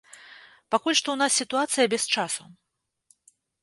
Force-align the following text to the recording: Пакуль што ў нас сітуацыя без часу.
Пакуль 0.75 0.97
што 1.01 1.09
ў 1.13 1.17
нас 1.25 1.31
сітуацыя 1.43 1.85
без 1.95 2.03
часу. 2.17 2.43